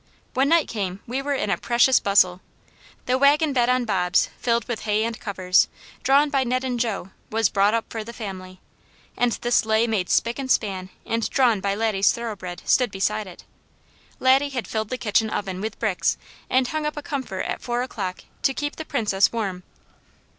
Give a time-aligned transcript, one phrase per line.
[0.33, 2.41] When night came we were in a precious bustle.
[3.05, 5.67] The wagon bed on bobs, filled with hay and covers,
[6.01, 8.59] drawn by Ned and Jo, was brought up for the family,
[9.15, 13.43] and the sleigh made spick and span and drawn by Laddie's thoroughbred, stood beside it.
[14.19, 16.17] Laddie had filled the kitchen oven with bricks
[16.49, 19.61] and hung up a comfort at four o'clock to keep the Princess warm.